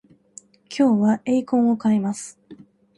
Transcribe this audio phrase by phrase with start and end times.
[0.75, 2.39] 今日はエイコンを買います